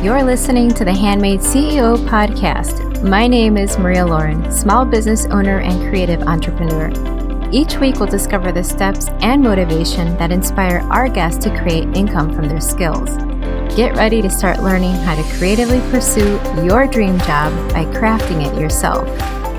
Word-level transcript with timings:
You're 0.00 0.22
listening 0.22 0.70
to 0.74 0.84
the 0.84 0.94
Handmade 0.94 1.40
CEO 1.40 1.98
podcast. 2.06 3.02
My 3.02 3.26
name 3.26 3.56
is 3.56 3.76
Maria 3.78 4.06
Lauren, 4.06 4.48
small 4.52 4.84
business 4.84 5.26
owner 5.26 5.58
and 5.58 5.90
creative 5.90 6.22
entrepreneur. 6.22 6.88
Each 7.50 7.76
week, 7.78 7.96
we'll 7.96 8.06
discover 8.06 8.52
the 8.52 8.62
steps 8.62 9.08
and 9.22 9.42
motivation 9.42 10.16
that 10.18 10.30
inspire 10.30 10.86
our 10.92 11.08
guests 11.08 11.42
to 11.42 11.58
create 11.58 11.96
income 11.96 12.32
from 12.32 12.48
their 12.48 12.60
skills. 12.60 13.10
Get 13.74 13.96
ready 13.96 14.22
to 14.22 14.30
start 14.30 14.62
learning 14.62 14.92
how 14.92 15.16
to 15.16 15.36
creatively 15.36 15.80
pursue 15.90 16.40
your 16.62 16.86
dream 16.86 17.18
job 17.22 17.52
by 17.72 17.84
crafting 17.86 18.46
it 18.46 18.56
yourself. 18.56 19.04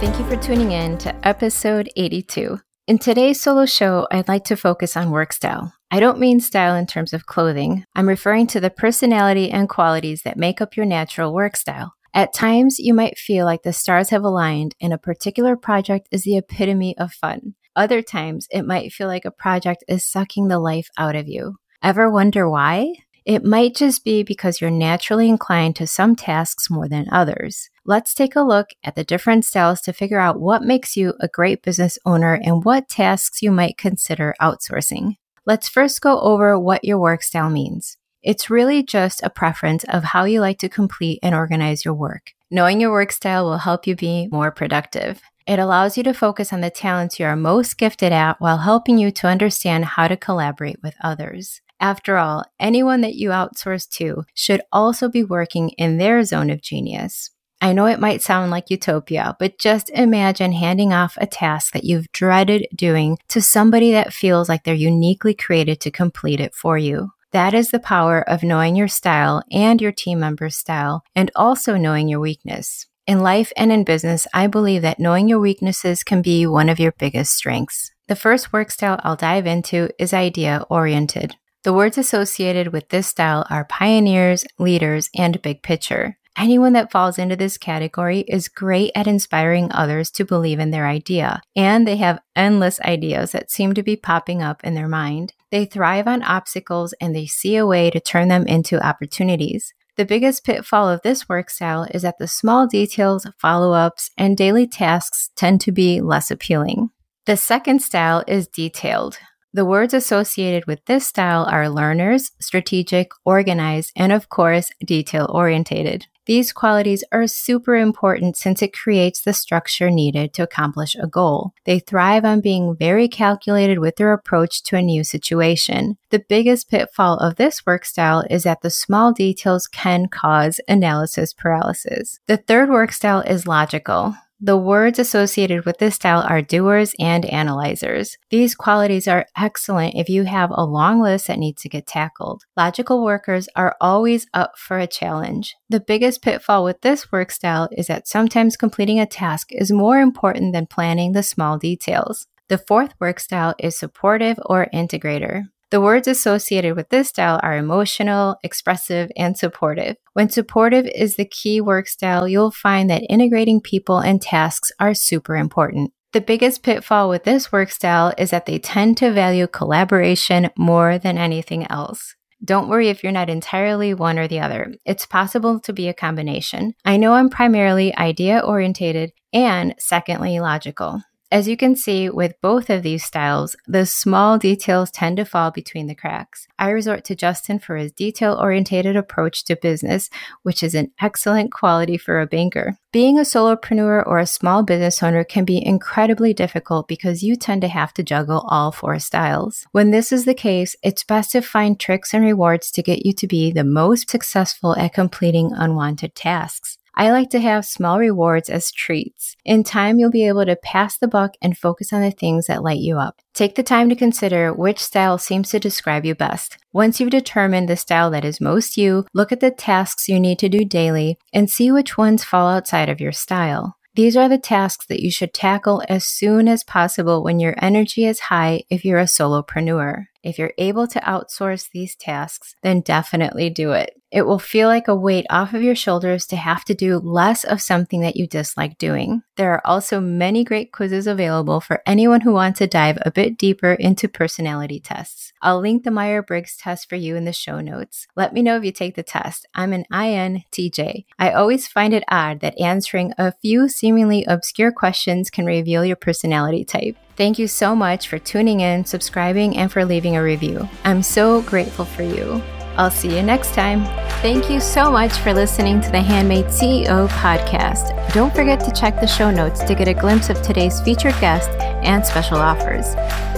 Thank 0.00 0.18
you 0.18 0.28
for 0.28 0.34
tuning 0.34 0.72
in 0.72 0.98
to 0.98 1.14
episode 1.24 1.88
82. 1.94 2.58
In 2.88 2.98
today's 2.98 3.40
solo 3.40 3.66
show, 3.66 4.08
I'd 4.10 4.26
like 4.26 4.42
to 4.46 4.56
focus 4.56 4.96
on 4.96 5.12
work 5.12 5.32
style. 5.32 5.74
I 5.94 6.00
don't 6.00 6.18
mean 6.18 6.40
style 6.40 6.74
in 6.74 6.86
terms 6.86 7.12
of 7.12 7.26
clothing. 7.26 7.84
I'm 7.94 8.08
referring 8.08 8.48
to 8.48 8.58
the 8.58 8.68
personality 8.68 9.48
and 9.48 9.68
qualities 9.68 10.22
that 10.22 10.36
make 10.36 10.60
up 10.60 10.76
your 10.76 10.86
natural 10.86 11.32
work 11.32 11.54
style. 11.54 11.94
At 12.12 12.34
times, 12.34 12.80
you 12.80 12.92
might 12.92 13.16
feel 13.16 13.44
like 13.44 13.62
the 13.62 13.72
stars 13.72 14.10
have 14.10 14.24
aligned 14.24 14.74
and 14.80 14.92
a 14.92 14.98
particular 14.98 15.56
project 15.56 16.08
is 16.10 16.24
the 16.24 16.36
epitome 16.36 16.98
of 16.98 17.12
fun. 17.12 17.54
Other 17.76 18.02
times, 18.02 18.48
it 18.50 18.64
might 18.64 18.90
feel 18.90 19.06
like 19.06 19.24
a 19.24 19.30
project 19.30 19.84
is 19.86 20.04
sucking 20.04 20.48
the 20.48 20.58
life 20.58 20.88
out 20.98 21.14
of 21.14 21.28
you. 21.28 21.58
Ever 21.80 22.10
wonder 22.10 22.50
why? 22.50 22.94
It 23.24 23.44
might 23.44 23.76
just 23.76 24.02
be 24.02 24.24
because 24.24 24.60
you're 24.60 24.72
naturally 24.72 25.28
inclined 25.28 25.76
to 25.76 25.86
some 25.86 26.16
tasks 26.16 26.68
more 26.68 26.88
than 26.88 27.06
others. 27.12 27.70
Let's 27.86 28.14
take 28.14 28.34
a 28.34 28.42
look 28.42 28.70
at 28.82 28.96
the 28.96 29.04
different 29.04 29.44
styles 29.44 29.80
to 29.82 29.92
figure 29.92 30.18
out 30.18 30.40
what 30.40 30.62
makes 30.62 30.96
you 30.96 31.14
a 31.20 31.28
great 31.28 31.62
business 31.62 32.00
owner 32.04 32.34
and 32.34 32.64
what 32.64 32.88
tasks 32.88 33.42
you 33.42 33.52
might 33.52 33.78
consider 33.78 34.34
outsourcing. 34.42 35.18
Let's 35.46 35.68
first 35.68 36.00
go 36.00 36.20
over 36.20 36.58
what 36.58 36.84
your 36.84 36.98
work 36.98 37.22
style 37.22 37.50
means. 37.50 37.98
It's 38.22 38.48
really 38.48 38.82
just 38.82 39.22
a 39.22 39.28
preference 39.28 39.84
of 39.84 40.02
how 40.02 40.24
you 40.24 40.40
like 40.40 40.58
to 40.60 40.70
complete 40.70 41.18
and 41.22 41.34
organize 41.34 41.84
your 41.84 41.92
work. 41.92 42.32
Knowing 42.50 42.80
your 42.80 42.90
work 42.90 43.12
style 43.12 43.44
will 43.44 43.58
help 43.58 43.86
you 43.86 43.94
be 43.94 44.26
more 44.32 44.50
productive. 44.50 45.20
It 45.46 45.58
allows 45.58 45.98
you 45.98 46.02
to 46.04 46.14
focus 46.14 46.50
on 46.50 46.62
the 46.62 46.70
talents 46.70 47.20
you 47.20 47.26
are 47.26 47.36
most 47.36 47.76
gifted 47.76 48.10
at 48.10 48.40
while 48.40 48.58
helping 48.58 48.96
you 48.96 49.10
to 49.10 49.26
understand 49.26 49.84
how 49.84 50.08
to 50.08 50.16
collaborate 50.16 50.82
with 50.82 50.94
others. 51.02 51.60
After 51.78 52.16
all, 52.16 52.44
anyone 52.58 53.02
that 53.02 53.16
you 53.16 53.28
outsource 53.28 53.86
to 53.98 54.24
should 54.32 54.62
also 54.72 55.10
be 55.10 55.22
working 55.22 55.70
in 55.70 55.98
their 55.98 56.22
zone 56.24 56.48
of 56.48 56.62
genius. 56.62 57.30
I 57.64 57.72
know 57.72 57.86
it 57.86 57.98
might 57.98 58.20
sound 58.20 58.50
like 58.50 58.68
utopia, 58.68 59.36
but 59.38 59.58
just 59.58 59.88
imagine 59.88 60.52
handing 60.52 60.92
off 60.92 61.16
a 61.18 61.26
task 61.26 61.72
that 61.72 61.84
you've 61.84 62.12
dreaded 62.12 62.66
doing 62.76 63.16
to 63.28 63.40
somebody 63.40 63.90
that 63.92 64.12
feels 64.12 64.50
like 64.50 64.64
they're 64.64 64.74
uniquely 64.74 65.32
created 65.32 65.80
to 65.80 65.90
complete 65.90 66.40
it 66.40 66.54
for 66.54 66.76
you. 66.76 67.12
That 67.32 67.54
is 67.54 67.70
the 67.70 67.78
power 67.78 68.20
of 68.28 68.42
knowing 68.42 68.76
your 68.76 68.88
style 68.88 69.42
and 69.50 69.80
your 69.80 69.92
team 69.92 70.20
member's 70.20 70.58
style, 70.58 71.04
and 71.16 71.30
also 71.34 71.78
knowing 71.78 72.06
your 72.06 72.20
weakness. 72.20 72.86
In 73.06 73.20
life 73.20 73.50
and 73.56 73.72
in 73.72 73.84
business, 73.84 74.26
I 74.34 74.46
believe 74.46 74.82
that 74.82 75.00
knowing 75.00 75.26
your 75.26 75.40
weaknesses 75.40 76.04
can 76.04 76.20
be 76.20 76.46
one 76.46 76.68
of 76.68 76.78
your 76.78 76.92
biggest 76.92 77.34
strengths. 77.34 77.92
The 78.08 78.14
first 78.14 78.52
work 78.52 78.72
style 78.72 79.00
I'll 79.02 79.16
dive 79.16 79.46
into 79.46 79.88
is 79.98 80.12
idea 80.12 80.66
oriented. 80.68 81.36
The 81.62 81.72
words 81.72 81.96
associated 81.96 82.74
with 82.74 82.90
this 82.90 83.06
style 83.06 83.46
are 83.48 83.64
pioneers, 83.64 84.44
leaders, 84.58 85.08
and 85.16 85.40
big 85.40 85.62
picture. 85.62 86.18
Anyone 86.36 86.72
that 86.72 86.90
falls 86.90 87.18
into 87.18 87.36
this 87.36 87.56
category 87.56 88.20
is 88.20 88.48
great 88.48 88.90
at 88.96 89.06
inspiring 89.06 89.70
others 89.70 90.10
to 90.12 90.24
believe 90.24 90.58
in 90.58 90.72
their 90.72 90.86
idea, 90.86 91.40
and 91.54 91.86
they 91.86 91.96
have 91.96 92.20
endless 92.34 92.80
ideas 92.80 93.32
that 93.32 93.52
seem 93.52 93.72
to 93.74 93.84
be 93.84 93.96
popping 93.96 94.42
up 94.42 94.62
in 94.64 94.74
their 94.74 94.88
mind. 94.88 95.32
They 95.52 95.64
thrive 95.64 96.08
on 96.08 96.24
obstacles 96.24 96.92
and 97.00 97.14
they 97.14 97.26
see 97.26 97.54
a 97.54 97.66
way 97.66 97.88
to 97.90 98.00
turn 98.00 98.28
them 98.28 98.46
into 98.48 98.84
opportunities. 98.84 99.72
The 99.96 100.04
biggest 100.04 100.44
pitfall 100.44 100.88
of 100.88 101.02
this 101.02 101.28
work 101.28 101.50
style 101.50 101.86
is 101.94 102.02
that 102.02 102.18
the 102.18 102.26
small 102.26 102.66
details, 102.66 103.28
follow 103.38 103.72
ups, 103.72 104.10
and 104.18 104.36
daily 104.36 104.66
tasks 104.66 105.30
tend 105.36 105.60
to 105.60 105.72
be 105.72 106.00
less 106.00 106.32
appealing. 106.32 106.90
The 107.26 107.36
second 107.36 107.80
style 107.80 108.24
is 108.26 108.48
detailed. 108.48 109.18
The 109.54 109.64
words 109.64 109.94
associated 109.94 110.66
with 110.66 110.84
this 110.86 111.06
style 111.06 111.44
are 111.48 111.68
learners, 111.68 112.32
strategic, 112.40 113.12
organized, 113.24 113.92
and 113.94 114.10
of 114.10 114.28
course, 114.28 114.72
detail 114.84 115.30
orientated. 115.32 116.08
These 116.26 116.52
qualities 116.52 117.04
are 117.12 117.28
super 117.28 117.76
important 117.76 118.36
since 118.36 118.62
it 118.62 118.72
creates 118.72 119.22
the 119.22 119.32
structure 119.32 119.90
needed 119.90 120.32
to 120.34 120.42
accomplish 120.42 120.96
a 120.96 121.06
goal. 121.06 121.52
They 121.66 121.78
thrive 121.78 122.24
on 122.24 122.40
being 122.40 122.74
very 122.74 123.06
calculated 123.06 123.78
with 123.78 123.94
their 123.94 124.12
approach 124.12 124.64
to 124.64 124.76
a 124.76 124.82
new 124.82 125.04
situation. 125.04 125.98
The 126.10 126.24
biggest 126.28 126.68
pitfall 126.68 127.18
of 127.18 127.36
this 127.36 127.64
work 127.64 127.84
style 127.84 128.24
is 128.28 128.42
that 128.42 128.62
the 128.62 128.70
small 128.70 129.12
details 129.12 129.68
can 129.68 130.08
cause 130.08 130.60
analysis 130.66 131.32
paralysis. 131.32 132.18
The 132.26 132.38
third 132.38 132.70
work 132.70 132.90
style 132.90 133.20
is 133.20 133.46
logical. 133.46 134.16
The 134.40 134.56
words 134.56 134.98
associated 134.98 135.64
with 135.64 135.78
this 135.78 135.94
style 135.94 136.24
are 136.28 136.42
doers 136.42 136.94
and 136.98 137.24
analyzers. 137.24 138.16
These 138.30 138.54
qualities 138.54 139.06
are 139.08 139.26
excellent 139.36 139.94
if 139.94 140.08
you 140.08 140.24
have 140.24 140.50
a 140.52 140.64
long 140.64 141.00
list 141.00 141.28
that 141.28 141.38
needs 141.38 141.62
to 141.62 141.68
get 141.68 141.86
tackled. 141.86 142.42
Logical 142.56 143.02
workers 143.02 143.48
are 143.56 143.76
always 143.80 144.26
up 144.34 144.58
for 144.58 144.78
a 144.78 144.86
challenge. 144.86 145.54
The 145.70 145.80
biggest 145.80 146.20
pitfall 146.20 146.64
with 146.64 146.80
this 146.80 147.10
work 147.12 147.30
style 147.30 147.68
is 147.72 147.86
that 147.86 148.08
sometimes 148.08 148.56
completing 148.56 149.00
a 149.00 149.06
task 149.06 149.48
is 149.50 149.70
more 149.70 149.98
important 149.98 150.52
than 150.52 150.66
planning 150.66 151.12
the 151.12 151.22
small 151.22 151.56
details. 151.56 152.26
The 152.48 152.58
fourth 152.58 152.92
work 153.00 153.20
style 153.20 153.54
is 153.58 153.78
supportive 153.78 154.38
or 154.44 154.68
integrator. 154.74 155.44
The 155.74 155.80
words 155.80 156.06
associated 156.06 156.76
with 156.76 156.90
this 156.90 157.08
style 157.08 157.40
are 157.42 157.56
emotional, 157.56 158.36
expressive, 158.44 159.10
and 159.16 159.36
supportive. 159.36 159.96
When 160.12 160.30
supportive 160.30 160.86
is 160.86 161.16
the 161.16 161.24
key 161.24 161.60
work 161.60 161.88
style, 161.88 162.28
you'll 162.28 162.52
find 162.52 162.88
that 162.90 163.02
integrating 163.10 163.60
people 163.60 163.98
and 163.98 164.22
tasks 164.22 164.70
are 164.78 164.94
super 164.94 165.34
important. 165.34 165.90
The 166.12 166.20
biggest 166.20 166.62
pitfall 166.62 167.08
with 167.08 167.24
this 167.24 167.50
work 167.50 167.72
style 167.72 168.14
is 168.16 168.30
that 168.30 168.46
they 168.46 168.60
tend 168.60 168.98
to 168.98 169.10
value 169.10 169.48
collaboration 169.48 170.48
more 170.56 170.96
than 170.96 171.18
anything 171.18 171.66
else. 171.68 172.14
Don't 172.44 172.68
worry 172.68 172.88
if 172.88 173.02
you're 173.02 173.10
not 173.10 173.28
entirely 173.28 173.94
one 173.94 174.16
or 174.16 174.28
the 174.28 174.38
other. 174.38 174.72
It's 174.86 175.06
possible 175.06 175.58
to 175.58 175.72
be 175.72 175.88
a 175.88 175.92
combination. 175.92 176.74
I 176.84 176.98
know 176.98 177.14
I'm 177.14 177.30
primarily 177.30 177.92
idea 177.96 178.38
orientated 178.38 179.10
and 179.32 179.74
secondly 179.80 180.38
logical. 180.38 181.02
As 181.34 181.48
you 181.48 181.56
can 181.56 181.74
see 181.74 182.08
with 182.08 182.40
both 182.40 182.70
of 182.70 182.84
these 182.84 183.02
styles, 183.02 183.56
the 183.66 183.86
small 183.86 184.38
details 184.38 184.92
tend 184.92 185.16
to 185.16 185.24
fall 185.24 185.50
between 185.50 185.88
the 185.88 185.94
cracks. 185.96 186.46
I 186.60 186.70
resort 186.70 187.02
to 187.06 187.16
Justin 187.16 187.58
for 187.58 187.74
his 187.74 187.90
detail 187.90 188.38
oriented 188.40 188.94
approach 188.94 189.42
to 189.46 189.56
business, 189.56 190.10
which 190.44 190.62
is 190.62 190.76
an 190.76 190.92
excellent 191.00 191.50
quality 191.50 191.98
for 191.98 192.20
a 192.20 192.26
banker. 192.28 192.78
Being 192.92 193.18
a 193.18 193.22
solopreneur 193.22 194.06
or 194.06 194.20
a 194.20 194.28
small 194.28 194.62
business 194.62 195.02
owner 195.02 195.24
can 195.24 195.44
be 195.44 195.60
incredibly 195.66 196.32
difficult 196.32 196.86
because 196.86 197.24
you 197.24 197.34
tend 197.34 197.62
to 197.62 197.68
have 197.68 197.92
to 197.94 198.04
juggle 198.04 198.46
all 198.48 198.70
four 198.70 199.00
styles. 199.00 199.66
When 199.72 199.90
this 199.90 200.12
is 200.12 200.26
the 200.26 200.34
case, 200.34 200.76
it's 200.84 201.02
best 201.02 201.32
to 201.32 201.40
find 201.40 201.80
tricks 201.80 202.14
and 202.14 202.24
rewards 202.24 202.70
to 202.70 202.80
get 202.80 203.04
you 203.04 203.12
to 203.12 203.26
be 203.26 203.50
the 203.50 203.64
most 203.64 204.08
successful 204.08 204.76
at 204.76 204.94
completing 204.94 205.50
unwanted 205.52 206.14
tasks. 206.14 206.78
I 206.96 207.10
like 207.10 207.30
to 207.30 207.40
have 207.40 207.64
small 207.64 207.98
rewards 207.98 208.48
as 208.48 208.70
treats. 208.70 209.36
In 209.44 209.64
time, 209.64 209.98
you'll 209.98 210.10
be 210.10 210.26
able 210.28 210.46
to 210.46 210.56
pass 210.56 210.96
the 210.96 211.08
buck 211.08 211.34
and 211.42 211.58
focus 211.58 211.92
on 211.92 212.02
the 212.02 212.10
things 212.10 212.46
that 212.46 212.62
light 212.62 212.78
you 212.78 212.98
up. 212.98 213.20
Take 213.34 213.56
the 213.56 213.62
time 213.62 213.88
to 213.88 213.96
consider 213.96 214.52
which 214.52 214.78
style 214.78 215.18
seems 215.18 215.50
to 215.50 215.58
describe 215.58 216.04
you 216.04 216.14
best. 216.14 216.56
Once 216.72 217.00
you've 217.00 217.10
determined 217.10 217.68
the 217.68 217.76
style 217.76 218.10
that 218.10 218.24
is 218.24 218.40
most 218.40 218.76
you, 218.76 219.06
look 219.12 219.32
at 219.32 219.40
the 219.40 219.50
tasks 219.50 220.08
you 220.08 220.20
need 220.20 220.38
to 220.38 220.48
do 220.48 220.64
daily 220.64 221.18
and 221.32 221.50
see 221.50 221.72
which 221.72 221.98
ones 221.98 222.22
fall 222.22 222.48
outside 222.48 222.88
of 222.88 223.00
your 223.00 223.12
style. 223.12 223.76
These 223.96 224.16
are 224.16 224.28
the 224.28 224.38
tasks 224.38 224.86
that 224.86 225.00
you 225.00 225.10
should 225.10 225.32
tackle 225.32 225.80
as 225.88 226.04
soon 226.04 226.48
as 226.48 226.64
possible 226.64 227.22
when 227.22 227.38
your 227.38 227.54
energy 227.58 228.04
is 228.06 228.18
high 228.18 228.64
if 228.68 228.84
you're 228.84 228.98
a 228.98 229.04
solopreneur. 229.04 230.06
If 230.24 230.38
you're 230.38 230.54
able 230.58 230.88
to 230.88 231.00
outsource 231.00 231.68
these 231.70 231.94
tasks, 231.94 232.56
then 232.62 232.80
definitely 232.80 233.50
do 233.50 233.72
it. 233.72 233.92
It 234.10 234.22
will 234.22 234.38
feel 234.38 234.68
like 234.68 234.88
a 234.88 234.96
weight 234.96 235.26
off 235.28 235.54
of 235.54 235.62
your 235.62 235.74
shoulders 235.74 236.26
to 236.28 236.36
have 236.36 236.64
to 236.64 236.74
do 236.74 236.98
less 236.98 237.44
of 237.44 237.60
something 237.60 238.00
that 238.00 238.16
you 238.16 238.26
dislike 238.26 238.78
doing. 238.78 239.22
There 239.36 239.52
are 239.52 239.66
also 239.66 240.00
many 240.00 240.42
great 240.42 240.72
quizzes 240.72 241.06
available 241.06 241.60
for 241.60 241.82
anyone 241.86 242.22
who 242.22 242.32
wants 242.32 242.58
to 242.60 242.66
dive 242.66 242.98
a 243.02 243.10
bit 243.10 243.36
deeper 243.36 243.74
into 243.74 244.08
personality 244.08 244.80
tests. 244.80 245.33
I'll 245.44 245.60
link 245.60 245.84
the 245.84 245.90
Meyer 245.90 246.22
Briggs 246.22 246.56
test 246.56 246.88
for 246.88 246.96
you 246.96 247.16
in 247.16 247.26
the 247.26 247.32
show 247.32 247.60
notes. 247.60 248.06
Let 248.16 248.32
me 248.32 248.42
know 248.42 248.56
if 248.56 248.64
you 248.64 248.72
take 248.72 248.96
the 248.96 249.02
test. 249.02 249.46
I'm 249.54 249.74
an 249.74 249.84
INTJ. 249.92 251.04
I 251.18 251.30
always 251.32 251.68
find 251.68 251.92
it 251.92 252.02
odd 252.08 252.40
that 252.40 252.58
answering 252.58 253.12
a 253.18 253.30
few 253.30 253.68
seemingly 253.68 254.24
obscure 254.24 254.72
questions 254.72 255.28
can 255.28 255.44
reveal 255.44 255.84
your 255.84 255.96
personality 255.96 256.64
type. 256.64 256.96
Thank 257.16 257.38
you 257.38 257.46
so 257.46 257.76
much 257.76 258.08
for 258.08 258.18
tuning 258.18 258.60
in, 258.60 258.86
subscribing, 258.86 259.56
and 259.56 259.70
for 259.70 259.84
leaving 259.84 260.16
a 260.16 260.22
review. 260.22 260.66
I'm 260.82 261.02
so 261.02 261.42
grateful 261.42 261.84
for 261.84 262.02
you. 262.02 262.42
I'll 262.76 262.90
see 262.90 263.14
you 263.14 263.22
next 263.22 263.54
time. 263.54 264.03
Thank 264.24 264.48
you 264.48 264.58
so 264.58 264.90
much 264.90 265.18
for 265.18 265.34
listening 265.34 265.82
to 265.82 265.90
the 265.90 266.00
Handmade 266.00 266.46
CEO 266.46 267.06
podcast. 267.08 267.92
Don't 268.14 268.34
forget 268.34 268.58
to 268.60 268.72
check 268.72 268.98
the 268.98 269.06
show 269.06 269.30
notes 269.30 269.62
to 269.64 269.74
get 269.74 269.86
a 269.86 269.92
glimpse 269.92 270.30
of 270.30 270.40
today's 270.40 270.80
featured 270.80 271.12
guest 271.20 271.50
and 271.60 272.02
special 272.06 272.38
offers. 272.38 272.94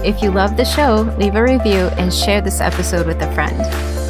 If 0.06 0.22
you 0.22 0.30
love 0.30 0.56
the 0.56 0.64
show, 0.64 1.12
leave 1.18 1.34
a 1.34 1.42
review 1.42 1.90
and 1.98 2.14
share 2.14 2.40
this 2.40 2.60
episode 2.60 3.04
with 3.04 3.20
a 3.20 3.34
friend. 3.34 3.56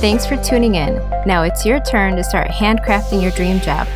Thanks 0.03 0.27
for 0.27 0.37
tuning 0.37 0.75
in. 0.75 0.97
Now 1.25 1.45
it's 1.45 1.65
your 1.65 1.81
turn 1.81 2.15
to 2.17 2.23
start 2.23 2.49
handcrafting 2.49 3.23
your 3.23 3.31
dream 3.31 3.59
job. 3.59 3.89